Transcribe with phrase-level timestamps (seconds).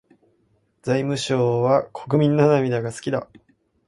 [0.81, 3.27] 財務省は国民の涙が好きだ。